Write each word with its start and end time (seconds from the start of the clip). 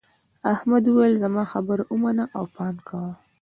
احمد 0.53 0.83
وویل 0.87 1.13
زما 1.23 1.43
خبره 1.51 1.83
ومنه 1.91 2.25
او 2.37 2.43
پام 2.55 2.75
کوه. 2.87 3.11